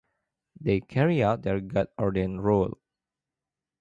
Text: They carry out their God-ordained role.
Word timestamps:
They 0.59 0.79
carry 0.79 1.21
out 1.21 1.43
their 1.43 1.59
God-ordained 1.61 2.43
role. 2.43 2.79